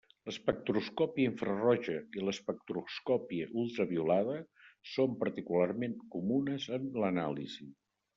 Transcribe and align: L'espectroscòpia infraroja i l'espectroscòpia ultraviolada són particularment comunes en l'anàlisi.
L'espectroscòpia 0.27 1.29
infraroja 1.31 1.97
i 2.19 2.23
l'espectroscòpia 2.29 3.49
ultraviolada 3.63 4.37
són 4.93 5.13
particularment 5.25 5.95
comunes 6.17 6.67
en 6.79 6.89
l'anàlisi. 7.05 7.69